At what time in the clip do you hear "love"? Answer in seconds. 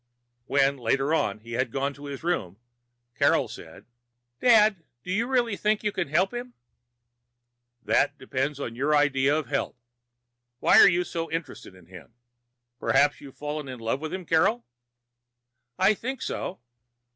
13.79-13.99